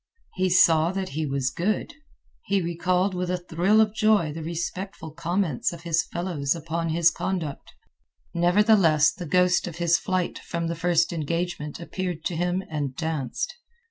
He 0.33 0.49
saw 0.49 0.91
that 0.93 1.09
he 1.09 1.27
was 1.27 1.51
good. 1.51 1.93
He 2.47 2.59
recalled 2.59 3.13
with 3.13 3.29
a 3.29 3.37
thrill 3.37 3.79
of 3.79 3.93
joy 3.93 4.33
the 4.33 4.41
respectful 4.41 5.11
comments 5.11 5.71
of 5.71 5.83
his 5.83 6.07
fellows 6.11 6.55
upon 6.55 6.89
his 6.89 7.11
conduct. 7.11 7.71
Nevertheless, 8.33 9.13
the 9.13 9.27
ghost 9.27 9.67
of 9.67 9.75
his 9.75 9.99
flight 9.99 10.39
from 10.39 10.65
the 10.65 10.75
first 10.75 11.13
engagement 11.13 11.79
appeared 11.79 12.25
to 12.25 12.35
him 12.35 12.63
and 12.67 12.95
danced. 12.95 13.55